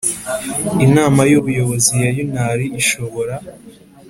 Inama 0.85 1.21
y 1.29 1.33
ubuyobozi 1.39 1.91
ya 2.03 2.09
unr 2.23 2.57
ishobora 2.81 3.35